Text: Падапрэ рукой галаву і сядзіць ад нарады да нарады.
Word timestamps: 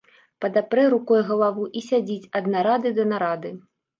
Падапрэ 0.45 0.85
рукой 0.93 1.21
галаву 1.27 1.67
і 1.81 1.85
сядзіць 1.89 2.29
ад 2.39 2.49
нарады 2.57 2.95
да 2.99 3.07
нарады. 3.13 3.55